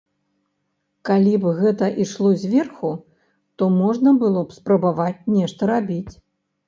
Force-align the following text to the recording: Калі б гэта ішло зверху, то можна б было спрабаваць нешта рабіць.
Калі 1.09 1.33
б 1.43 1.51
гэта 1.59 1.89
ішло 2.05 2.31
зверху, 2.43 2.91
то 3.61 3.71
можна 3.81 4.09
б 4.17 4.25
было 4.25 4.41
спрабаваць 4.59 5.15
нешта 5.39 5.61
рабіць. 5.77 6.13